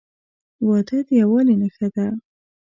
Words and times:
•واده 0.67 0.97
د 1.07 1.09
یووالي 1.19 1.55
نښه 1.61 1.87
ده. 1.95 2.07